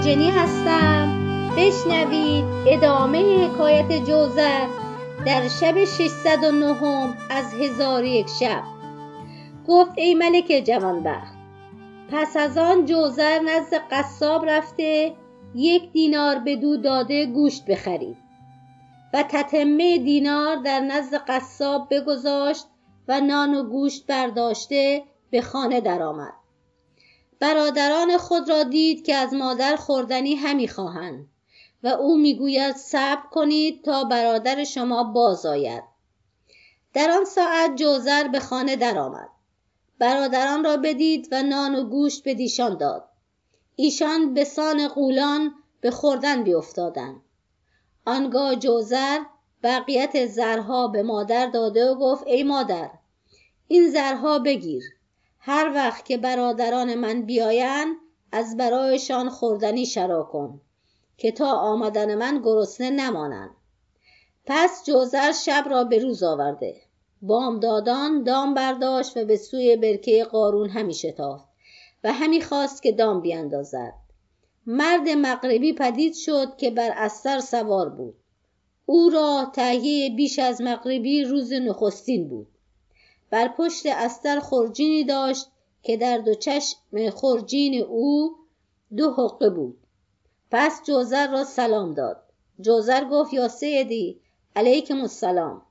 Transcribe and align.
مجنی 0.00 0.30
هستم. 0.30 1.16
بشنوید 1.56 2.44
ادامه 2.66 3.46
حکایت 3.46 3.92
جوزر 3.92 4.66
در 5.26 5.48
شب 5.48 5.84
609 5.84 7.14
از 7.30 7.54
هزار 7.54 8.04
یک 8.04 8.28
شب. 8.40 8.62
گفت 9.68 9.90
ای 9.96 10.14
ملک 10.14 10.62
جوانبخت 10.66 11.34
پس 12.12 12.36
از 12.36 12.58
آن 12.58 12.84
جوزر 12.84 13.38
نزد 13.38 13.80
قصاب 13.90 14.44
رفته 14.48 15.12
یک 15.54 15.92
دینار 15.92 16.38
به 16.38 16.56
دو 16.56 16.76
داده 16.76 17.26
گوشت 17.26 17.66
بخرید. 17.66 18.16
و 19.14 19.22
تتمه 19.22 19.98
دینار 19.98 20.56
در 20.56 20.80
نزد 20.80 21.16
قصاب 21.28 21.88
بگذاشت 21.90 22.66
و 23.08 23.20
نان 23.20 23.54
و 23.54 23.62
گوشت 23.62 24.06
برداشته 24.06 25.02
به 25.30 25.42
خانه 25.42 25.80
درآمد. 25.80 26.39
برادران 27.40 28.18
خود 28.18 28.48
را 28.48 28.62
دید 28.62 29.04
که 29.04 29.14
از 29.14 29.34
مادر 29.34 29.76
خوردنی 29.76 30.34
همی 30.34 30.68
خواهند 30.68 31.28
و 31.82 31.88
او 31.88 32.16
می‌گوید 32.18 32.76
صبر 32.76 33.22
کنید 33.30 33.84
تا 33.84 34.04
برادر 34.04 34.64
شما 34.64 35.04
باز 35.04 35.46
آید. 35.46 35.84
در 36.94 37.10
آن 37.10 37.24
ساعت 37.24 37.76
جوزر 37.76 38.28
به 38.28 38.40
خانه 38.40 38.76
درآمد. 38.76 39.28
برادران 39.98 40.64
را 40.64 40.76
بدید 40.76 41.28
و 41.32 41.42
نان 41.42 41.74
و 41.74 41.84
گوشت 41.84 42.24
به 42.24 42.34
دیشان 42.34 42.76
داد. 42.76 43.08
ایشان 43.76 44.34
به 44.34 44.44
سان 44.44 44.88
قولان 44.88 45.54
به 45.80 45.90
خوردن 45.90 46.44
بیافتادند. 46.44 47.20
آنگاه 48.06 48.56
جوزر 48.56 49.18
بقیت 49.62 50.26
زرها 50.26 50.88
به 50.88 51.02
مادر 51.02 51.46
داده 51.46 51.90
و 51.90 51.94
گفت 51.94 52.26
ای 52.26 52.42
مادر 52.42 52.90
این 53.68 53.88
زرها 53.88 54.38
بگیر. 54.38 54.84
هر 55.40 55.72
وقت 55.74 56.04
که 56.04 56.18
برادران 56.18 56.94
من 56.94 57.22
بیایند 57.22 57.96
از 58.32 58.56
برایشان 58.56 59.28
خوردنی 59.28 59.86
شرا 59.86 60.22
کن 60.22 60.60
که 61.16 61.32
تا 61.32 61.52
آمدن 61.52 62.14
من 62.14 62.40
گرسنه 62.44 62.90
نمانند. 62.90 63.50
پس 64.46 64.84
جوزر 64.86 65.32
شب 65.32 65.64
را 65.70 65.84
به 65.84 65.98
روز 65.98 66.22
آورده. 66.22 66.76
بامدادان 67.22 68.22
دام 68.22 68.54
برداشت 68.54 69.16
و 69.16 69.24
به 69.24 69.36
سوی 69.36 69.76
برکه 69.76 70.24
قارون 70.24 70.68
همی 70.68 70.94
شتافت 70.94 71.48
و 72.04 72.12
همی 72.12 72.40
خواست 72.40 72.82
که 72.82 72.92
دام 72.92 73.20
بیاندازد 73.20 73.94
مرد 74.66 75.08
مغربی 75.08 75.72
پدید 75.72 76.14
شد 76.14 76.56
که 76.56 76.70
بر 76.70 76.90
استر 76.96 77.40
سوار 77.40 77.88
بود. 77.88 78.14
او 78.86 79.10
را 79.10 79.50
تهیه 79.54 80.10
بیش 80.16 80.38
از 80.38 80.60
مغربی 80.60 81.24
روز 81.24 81.52
نخستین 81.52 82.28
بود. 82.28 82.48
بر 83.30 83.48
پشت 83.48 83.86
استر 83.86 84.40
خرجینی 84.40 85.04
داشت 85.04 85.46
که 85.82 85.96
در 85.96 86.18
دو 86.18 86.34
چشم 86.34 86.78
خرجین 87.10 87.82
او 87.82 88.36
دو 88.96 89.10
حقه 89.10 89.50
بود. 89.50 89.78
پس 90.50 90.82
جوزر 90.86 91.30
را 91.30 91.44
سلام 91.44 91.94
داد. 91.94 92.22
جوزر 92.60 93.04
گفت 93.04 93.32
یا 93.32 93.48
سیدی 93.48 94.20
علیکم 94.56 95.00
السلام. 95.00 95.62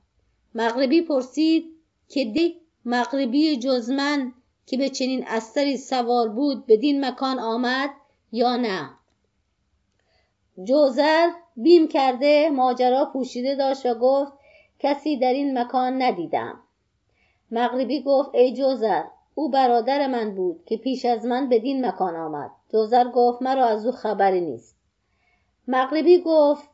مغربی 0.54 1.02
پرسید 1.02 1.64
که 2.08 2.24
دی 2.24 2.60
مغربی 2.84 3.56
جز 3.56 3.90
من 3.90 4.32
که 4.66 4.76
به 4.76 4.88
چنین 4.88 5.24
استری 5.26 5.76
سوار 5.76 6.28
بود 6.28 6.66
بدین 6.66 7.04
مکان 7.04 7.38
آمد 7.38 7.90
یا 8.32 8.56
نه؟ 8.56 8.90
جوزر 10.64 11.30
بیم 11.56 11.88
کرده 11.88 12.50
ماجرا 12.50 13.10
پوشیده 13.12 13.54
داشت 13.54 13.86
و 13.86 13.94
گفت 13.94 14.32
کسی 14.78 15.16
در 15.16 15.32
این 15.32 15.58
مکان 15.58 16.02
ندیدم. 16.02 16.62
مغربی 17.50 18.02
گفت 18.02 18.30
ای 18.34 18.52
جوزر 18.54 19.02
او 19.34 19.50
برادر 19.50 20.06
من 20.06 20.34
بود 20.34 20.64
که 20.64 20.76
پیش 20.76 21.04
از 21.04 21.26
من 21.26 21.48
بدین 21.48 21.86
مکان 21.86 22.16
آمد. 22.16 22.50
جوزر 22.68 23.04
گفت 23.08 23.42
مرا 23.42 23.64
از 23.64 23.86
او 23.86 23.92
خبری 23.92 24.40
نیست. 24.40 24.76
مغربی 25.68 26.22
گفت 26.26 26.68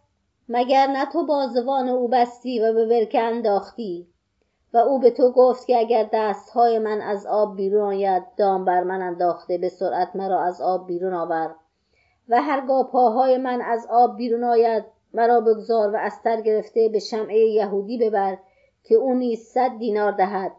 مگر 0.49 0.87
نه 0.87 1.07
تو 1.07 1.27
بازوان 1.27 1.89
او 1.89 2.09
بستی 2.09 2.61
و 2.61 2.73
به 2.73 2.87
برکه 2.87 3.21
انداختی؟ 3.21 4.07
و 4.75 4.79
او 4.79 4.99
به 4.99 5.11
تو 5.11 5.33
گفت 5.33 5.67
که 5.67 5.79
اگر 5.79 6.09
دستهای 6.13 6.79
من 6.79 7.01
از 7.01 7.27
آب 7.27 7.57
بیرون 7.57 7.83
آید 7.83 8.23
دام 8.37 8.65
بر 8.65 8.83
من 8.83 9.03
انداخته 9.03 9.59
به 9.59 9.69
سرعت 9.69 10.17
مرا 10.17 10.43
از 10.43 10.61
آب 10.61 10.87
بیرون 10.87 11.15
آور. 11.15 11.55
و 12.29 12.43
هرگاه 12.43 12.91
پاهای 12.91 13.39
من 13.39 13.63
از 13.63 13.87
آب 13.91 14.17
بیرون 14.17 14.45
آید 14.45 14.85
مرا 15.15 15.41
بگذار 15.41 15.95
و 15.95 15.97
استر 15.97 16.41
گرفته 16.41 16.89
به 16.89 16.99
شمعه 16.99 17.39
یهودی 17.39 17.99
ببر 17.99 18.39
که 18.85 18.95
او 18.95 19.15
نیز 19.15 19.41
صد 19.41 19.79
دینار 19.79 20.13
دهد. 20.13 20.53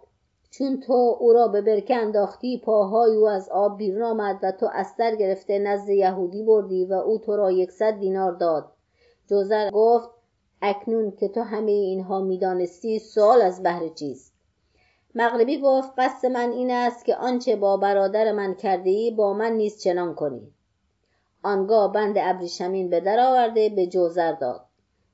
چون 0.50 0.80
تو 0.80 1.18
او 1.20 1.34
را 1.34 1.48
به 1.48 1.62
برکه 1.62 1.96
انداختی 1.96 2.62
پاهای 2.66 3.16
او 3.16 3.28
از 3.28 3.50
آب 3.50 3.78
بیرون 3.78 4.04
آمد 4.04 4.40
و 4.44 4.52
تو 4.52 4.70
استر 4.74 5.16
گرفته 5.16 5.60
نزد 5.60 5.90
یهودی 5.90 6.44
بردی 6.44 6.86
و 6.86 6.94
او 6.94 7.18
تو 7.18 7.36
را 7.36 7.52
یکصد 7.52 8.00
دینار 8.00 8.32
داد. 8.32 8.72
جوزر 9.28 9.72
گفت 9.72 10.10
اکنون 10.62 11.12
که 11.12 11.28
تو 11.28 11.42
همه 11.42 11.72
اینها 11.72 12.20
می‌دانستی 12.22 13.00
سوال 13.00 13.42
از 13.42 13.64
بهر 13.64 13.88
چیست؟ 13.88 14.34
مغربی 15.16 15.62
گفت 15.62 15.92
قصد 15.98 16.28
من 16.28 16.52
این 16.52 16.72
است 16.72 17.06
که 17.06 17.16
آنچه 17.16 17.56
با 17.56 17.78
برادر 17.78 18.32
من 18.32 18.54
کرده 18.54 18.90
ای 18.90 19.12
با 19.12 19.34
من 19.34 19.52
نیز 19.52 19.80
چنان 19.82 20.16
کنی. 20.16 20.54
آنگاه 21.44 21.92
بند 21.92 22.16
ابریشمین 22.18 22.90
به 22.90 23.00
در 23.00 23.20
آورده 23.20 23.70
به 23.70 23.88
جوزر 23.88 24.32
داد 24.32 24.66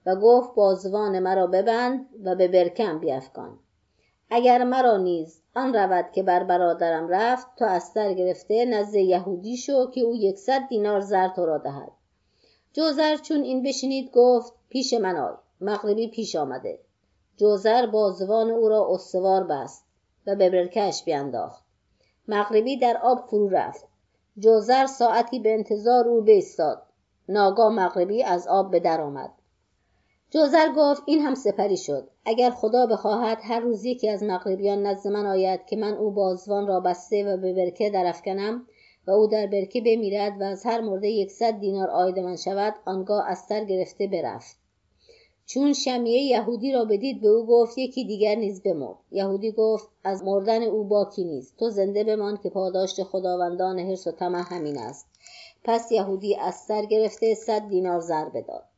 و 0.06 0.16
گفت 0.16 0.56
بازوان 0.56 1.20
مرا 1.20 1.48
ببند 1.48 2.06
و 2.24 2.36
به 2.36 2.48
برکم 2.48 3.00
بیفکن. 3.00 3.60
اگر 4.36 4.64
مرا 4.64 4.98
نیز 4.98 5.42
آن 5.56 5.74
رود 5.74 6.12
که 6.12 6.24
بر 6.24 6.44
برادرم 6.44 7.08
رفت 7.10 7.48
تو 7.56 7.66
استر 7.66 8.14
گرفته 8.14 8.66
نزد 8.66 8.96
یهودی 8.96 9.58
شو 9.58 9.90
که 9.90 10.02
او 10.02 10.16
یکصد 10.16 10.68
دینار 10.68 11.00
زر 11.00 11.28
تو 11.28 11.46
را 11.46 11.58
دهد. 11.58 11.92
جوزر 12.74 13.16
چون 13.16 13.44
این 13.44 13.64
بشنید 13.64 14.12
گفت 14.14 14.54
پیش 14.70 14.94
من 14.94 15.16
آی 15.16 15.34
مغربی 15.62 16.08
پیش 16.08 16.36
آمده. 16.36 16.80
جوزر 17.38 17.86
بازوان 17.86 18.52
او 18.52 18.70
را 18.70 18.88
استوار 18.90 19.44
بست 19.44 19.86
و 20.28 20.36
به 20.36 20.50
برکش 20.50 21.04
بیانداخت 21.04 21.64
مغربی 22.28 22.78
در 22.78 22.98
آب 22.98 23.28
فرو 23.30 23.50
رفت. 23.50 23.88
جوزر 24.38 24.86
ساعتی 24.86 25.40
به 25.40 25.54
انتظار 25.54 26.08
او 26.08 26.22
بایستاد. 26.22 26.84
ناگاه 27.30 27.74
مغربی 27.74 28.24
از 28.24 28.48
آب 28.48 28.72
به 28.72 28.80
در 28.80 29.02
آمد. 29.02 29.32
جوزر 30.34 30.74
گفت 30.78 31.04
این 31.06 31.20
هم 31.20 31.36
سپری 31.36 31.78
شد. 31.78 32.10
اگر 32.26 32.50
خدا 32.50 32.86
بخواهد 32.86 33.38
هر 33.42 33.60
روز 33.60 33.86
یکی 33.86 34.10
از 34.10 34.24
مغربیان 34.24 34.86
نزد 34.86 35.08
من 35.08 35.26
آید 35.26 35.66
که 35.66 35.76
من 35.76 35.94
او 35.94 36.12
بازوان 36.12 36.68
را 36.68 36.80
بسته 36.80 37.26
و 37.26 37.38
به 37.38 37.54
برکه 37.54 37.90
درافکنم 37.90 38.68
و 39.08 39.12
او 39.12 39.28
در 39.28 39.48
برکه 39.48 39.82
بمیرد 39.82 40.42
و 40.42 40.44
از 40.44 40.66
هر 40.66 40.82
مرده 40.82 41.10
یکصد 41.10 41.60
دینار 41.60 41.90
عاید 41.90 42.20
من 42.20 42.36
شود 42.36 42.76
آنگاه 42.86 43.24
استر 43.28 43.64
گرفته 43.64 44.08
برفت. 44.08 44.58
چون 45.46 45.74
شمیه 45.74 46.22
یهودی 46.22 46.72
را 46.72 46.86
بدید 46.86 47.22
به 47.22 47.28
او 47.28 47.46
گفت 47.46 47.78
یکی 47.78 48.06
دیگر 48.06 48.36
نیز 48.36 48.64
بمرد. 48.64 48.98
یهودی 49.12 49.52
گفت 49.52 49.90
از 50.04 50.24
مردن 50.24 50.64
او 50.64 50.84
باکی 50.84 51.24
نیست. 51.24 51.58
تو 51.58 51.70
زنده 51.70 52.04
بمان 52.04 52.38
که 52.44 52.50
پاداشت 52.50 53.04
خداوندان 53.04 53.80
حرص 53.80 54.08
و 54.08 54.12
طمع 54.12 54.44
همین 54.50 54.78
است. 54.78 55.08
پس 55.64 55.92
یهودی 55.92 56.36
استر 56.36 56.86
گرفته 56.86 57.36
صد 57.36 57.68
دینار 57.70 58.00
زر 58.00 58.30
بداد. 58.30 58.73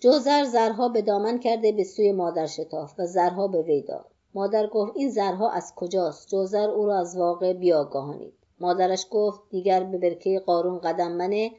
جوزر 0.00 0.44
زرها 0.44 0.88
به 0.88 1.02
دامن 1.02 1.38
کرده 1.38 1.72
به 1.72 1.84
سوی 1.84 2.12
مادر 2.12 2.46
شتافت 2.46 3.00
و 3.00 3.06
زرها 3.06 3.48
به 3.48 3.62
وی 3.62 3.82
داد. 3.82 4.06
مادر 4.34 4.66
گفت 4.66 4.92
این 4.96 5.10
زرها 5.10 5.50
از 5.50 5.72
کجاست؟ 5.76 6.28
جوزر 6.28 6.70
او 6.70 6.86
را 6.86 6.98
از 6.98 7.16
واقع 7.16 7.52
بیاگاهانید. 7.52 8.32
مادرش 8.60 9.06
گفت 9.10 9.40
دیگر 9.50 9.84
به 9.84 9.98
برکه 9.98 10.40
قارون 10.46 10.78
قدم 10.78 11.12
منه 11.12 11.50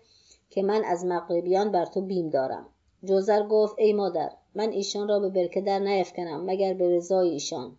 که 0.49 0.63
من 0.63 0.83
از 0.83 1.05
مغربیان 1.05 1.71
بر 1.71 1.85
تو 1.85 2.01
بیم 2.01 2.29
دارم. 2.29 2.65
جوزر 3.03 3.47
گفت 3.47 3.75
ای 3.77 3.93
مادر 3.93 4.31
من 4.55 4.69
ایشان 4.69 5.07
را 5.07 5.19
به 5.19 5.29
برکه 5.29 5.61
در 5.61 5.79
نیفکنم 5.79 6.45
مگر 6.45 6.73
به 6.73 6.97
رضای 6.97 7.29
ایشان. 7.29 7.77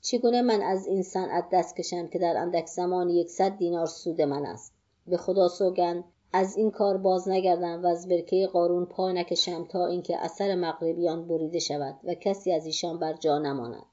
چگونه 0.00 0.42
من 0.42 0.62
از 0.62 0.86
این 0.86 1.02
صنعت 1.02 1.44
دست 1.52 1.76
کشم 1.76 2.06
که 2.06 2.18
در 2.18 2.36
اندک 2.36 2.66
زمان 2.66 3.10
یکصد 3.10 3.56
دینار 3.56 3.86
سود 3.86 4.22
من 4.22 4.46
است؟ 4.46 4.72
به 5.06 5.16
خدا 5.16 5.48
سوگند 5.48 6.04
از 6.32 6.56
این 6.56 6.70
کار 6.70 6.96
باز 6.96 7.28
نگردم 7.28 7.82
و 7.82 7.86
از 7.86 8.08
برکه 8.08 8.48
قارون 8.52 8.86
پا 8.86 9.12
نکشم 9.12 9.64
تا 9.64 9.86
اینکه 9.86 10.24
اثر 10.24 10.54
مغربیان 10.54 11.28
بریده 11.28 11.58
شود 11.58 11.94
و 12.04 12.14
کسی 12.14 12.52
از 12.52 12.66
ایشان 12.66 12.98
بر 12.98 13.12
جا 13.12 13.38
نماند. 13.38 13.86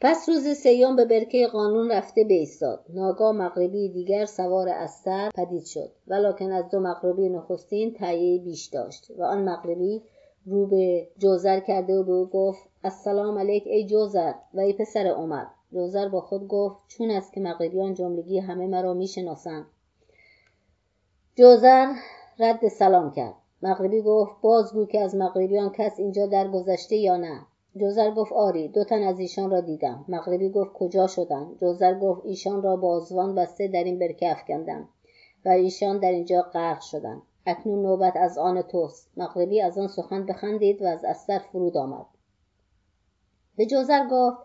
پس 0.00 0.28
روز 0.28 0.48
سیوم 0.48 0.96
به 0.96 1.04
برکه 1.04 1.46
قانون 1.46 1.90
رفته 1.90 2.24
بایستاد. 2.24 2.84
ناگاه 2.88 3.32
مغربی 3.32 3.88
دیگر 3.88 4.24
سوار 4.24 4.68
استر 4.68 5.30
پدید 5.34 5.64
شد. 5.64 5.90
ولکن 6.06 6.52
از 6.52 6.70
دو 6.70 6.80
مغربی 6.80 7.28
نخستین 7.28 7.94
تهیه 7.94 8.38
بیش 8.38 8.66
داشت 8.66 9.10
و 9.18 9.22
آن 9.22 9.48
مغربی 9.48 10.02
رو 10.46 10.66
به 10.66 11.08
جوزر 11.18 11.60
کرده 11.60 11.94
و 11.94 12.02
به 12.02 12.12
او 12.12 12.26
گفت 12.26 12.68
السلام 12.84 13.38
علیک 13.38 13.66
ای 13.66 13.86
جوزر 13.86 14.32
و 14.54 14.60
ای 14.60 14.72
پسر 14.72 15.06
عمر. 15.06 15.44
جوزر 15.72 16.08
با 16.08 16.20
خود 16.20 16.48
گفت 16.48 16.76
چون 16.88 17.10
است 17.10 17.32
که 17.32 17.40
مغربیان 17.40 17.94
جملگی 17.94 18.38
همه 18.38 18.66
مرا 18.66 18.94
می‌شناسند. 18.94 19.66
جوزر 21.38 21.92
رد 22.38 22.68
سلام 22.68 23.10
کرد. 23.10 23.34
مغربی 23.62 24.02
گفت 24.02 24.32
بازگو 24.42 24.86
که 24.86 25.00
از 25.00 25.14
مغربیان 25.14 25.70
کس 25.70 25.98
اینجا 25.98 26.26
درگذشته 26.26 26.96
یا 26.96 27.16
نه؟ 27.16 27.40
جوزر 27.76 28.10
گفت 28.10 28.32
آری 28.32 28.68
دو 28.68 28.84
تن 28.84 29.02
از 29.02 29.18
ایشان 29.18 29.50
را 29.50 29.60
دیدم. 29.60 30.04
مغربی 30.08 30.50
گفت 30.50 30.72
کجا 30.72 31.06
شدند 31.06 31.58
جوزر 31.60 31.98
گفت 31.98 32.20
ایشان 32.24 32.62
را 32.62 32.76
بازوان 32.76 33.34
بسته 33.34 33.68
در 33.68 33.84
این 33.84 33.98
برکه 33.98 34.30
افکندم 34.30 34.88
و 35.44 35.48
ایشان 35.48 35.98
در 35.98 36.10
اینجا 36.10 36.42
غرق 36.42 36.80
شدند. 36.80 37.22
اکنون 37.46 37.82
نوبت 37.82 38.16
از 38.16 38.38
آن 38.38 38.62
توست. 38.62 39.10
مغربی 39.16 39.60
از 39.60 39.78
آن 39.78 39.88
سخن 39.88 40.26
بخندید 40.26 40.82
و 40.82 40.86
از 40.86 41.04
استر 41.04 41.38
فرود 41.38 41.76
آمد. 41.76 42.06
به 43.56 43.66
جوزر 43.66 44.06
گفت 44.10 44.36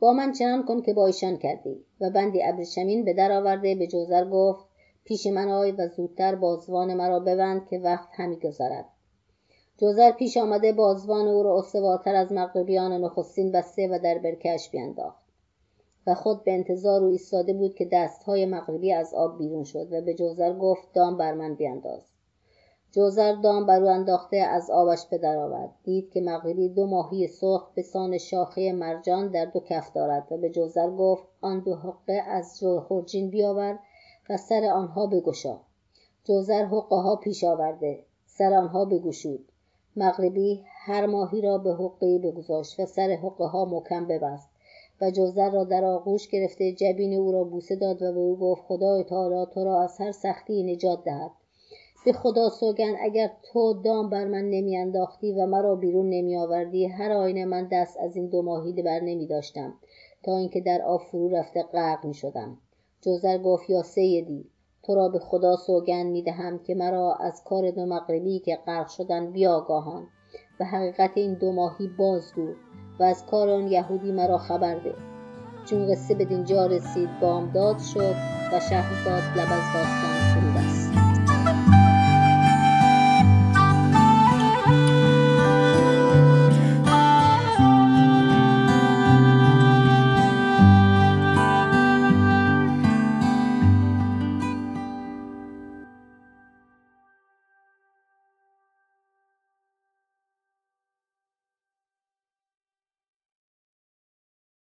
با 0.00 0.12
من 0.12 0.32
چنان 0.32 0.64
کن 0.64 0.82
که 0.82 0.94
با 0.94 1.06
ایشان 1.06 1.36
کردی. 1.36 1.84
و 2.00 2.10
بندی 2.10 2.42
ابریشمین 2.42 3.04
به 3.04 3.12
در 3.12 3.32
آورده 3.32 3.74
به 3.74 3.86
جوزر 3.86 4.24
گفت 4.24 4.71
پیش 5.04 5.26
من 5.26 5.48
آی 5.48 5.72
و 5.72 5.88
زودتر 5.88 6.34
بازوان 6.34 6.94
مرا 6.94 7.20
ببند 7.20 7.66
که 7.66 7.78
وقت 7.78 8.08
همی 8.12 8.36
گذرد. 8.36 8.84
جوزر 9.78 10.10
پیش 10.10 10.36
آمده 10.36 10.72
بازوان 10.72 11.28
او 11.28 11.42
را 11.42 11.58
استوارتر 11.58 12.14
از 12.14 12.32
مغربیان 12.32 12.92
نخستین 12.92 13.52
بسته 13.52 13.88
و 13.88 13.98
در 13.98 14.18
برکش 14.18 14.70
بینداخت. 14.70 15.22
و 16.06 16.14
خود 16.14 16.44
به 16.44 16.52
انتظار 16.52 17.02
او 17.02 17.10
ایستاده 17.10 17.52
بود 17.52 17.74
که 17.74 17.88
دستهای 17.92 18.46
مغربی 18.46 18.92
از 18.92 19.14
آب 19.14 19.38
بیرون 19.38 19.64
شد 19.64 19.92
و 19.92 20.00
به 20.00 20.14
جوزر 20.14 20.52
گفت 20.52 20.92
دام 20.94 21.16
بر 21.16 21.34
من 21.34 21.54
بیانداز 21.54 22.02
جوزر 22.92 23.32
دام 23.32 23.66
بر 23.66 23.82
او 23.82 23.88
انداخته 23.88 24.36
از 24.36 24.70
آبش 24.70 25.06
به 25.06 25.28
آورد 25.28 25.70
دید 25.84 26.10
که 26.10 26.20
مغربی 26.20 26.68
دو 26.68 26.86
ماهی 26.86 27.26
سرخ 27.26 27.74
به 27.74 27.82
سان 27.82 28.18
شاخه 28.18 28.72
مرجان 28.72 29.28
در 29.28 29.44
دو 29.44 29.60
کف 29.60 29.92
دارد 29.92 30.32
و 30.32 30.36
به 30.36 30.50
جوزر 30.50 30.90
گفت 30.90 31.24
آن 31.40 31.60
دو 31.60 31.74
حقه 31.74 32.22
از 32.26 32.60
خرجین 32.88 33.30
بیاور 33.30 33.78
و 34.32 34.36
سر 34.36 34.64
آنها 34.64 35.06
بگشا. 35.06 35.60
جوزر 36.24 36.64
حقه 36.64 36.96
ها 36.96 37.16
پیش 37.16 37.44
آورده. 37.44 38.04
سر 38.26 38.54
آنها 38.54 38.84
بگشود. 38.84 39.52
مغربی 39.96 40.62
هر 40.66 41.06
ماهی 41.06 41.40
را 41.40 41.58
به 41.58 41.74
حقه 41.74 42.18
بگذاشت 42.18 42.80
و 42.80 42.86
سر 42.86 43.10
حقه 43.22 43.44
ها 43.44 43.64
محکم 43.64 44.06
ببست 44.06 44.48
و 45.00 45.10
جوزر 45.10 45.50
را 45.50 45.64
در 45.64 45.84
آغوش 45.84 46.28
گرفته 46.28 46.72
جبین 46.72 47.14
او 47.14 47.32
را 47.32 47.44
بوسه 47.44 47.76
داد 47.76 48.02
و 48.02 48.12
به 48.12 48.18
او 48.18 48.36
گفت 48.36 48.62
خدای 48.62 49.04
تعالی 49.04 49.46
تو 49.54 49.64
را 49.64 49.82
از 49.82 50.00
هر 50.00 50.12
سختی 50.12 50.62
نجات 50.62 51.04
دهد. 51.04 51.30
به 52.04 52.12
خدا 52.12 52.48
سوگند 52.48 52.96
اگر 53.00 53.30
تو 53.42 53.74
دام 53.84 54.10
بر 54.10 54.24
من 54.24 54.50
نمیانداختی 54.50 55.32
و 55.32 55.46
مرا 55.46 55.74
بیرون 55.74 56.10
نمیآوردی 56.10 56.86
هر 56.86 57.12
آینه 57.12 57.44
من 57.44 57.68
دست 57.72 57.96
از 58.00 58.16
این 58.16 58.26
دو 58.26 58.42
ماهی 58.42 58.82
بر 58.82 59.00
نمی 59.00 59.26
داشتم 59.26 59.74
تا 60.22 60.36
اینکه 60.36 60.60
در 60.60 60.82
آب 60.82 61.00
فرو 61.02 61.28
رفته 61.28 61.62
غرق 61.62 62.04
می 62.06 62.14
شدم 62.14 62.58
جوزر 63.02 63.38
گفت 63.38 63.70
یا 63.70 63.82
سیدی 63.82 64.50
تو 64.82 64.94
را 64.94 65.08
به 65.08 65.18
خدا 65.18 65.56
سوگند 65.56 66.06
می 66.06 66.22
دهم 66.22 66.58
که 66.58 66.74
مرا 66.74 67.14
از 67.14 67.44
کار 67.44 67.70
دو 67.70 67.86
مغربی 67.86 68.38
که 68.38 68.58
غرق 68.66 68.88
شدن 68.88 69.32
بیاگاهان. 69.32 70.06
و 70.60 70.64
حقیقت 70.64 71.10
این 71.14 71.34
دو 71.34 71.52
ماهی 71.52 71.88
بازگو 71.88 72.48
و 73.00 73.02
از 73.02 73.26
کار 73.26 73.48
آن 73.48 73.68
یهودی 73.68 74.12
مرا 74.12 74.38
خبر 74.38 74.74
ده. 74.74 74.94
چون 75.66 75.86
قصه 75.86 76.14
به 76.14 76.24
دینجا 76.24 76.66
رسید 76.66 77.20
بامداد 77.20 77.78
شد 77.78 78.14
و 78.52 78.60
شهرزاد 78.60 79.22
لب 79.38 79.52
از 79.52 79.74
داستان 79.74 80.14
فرو 80.34 81.01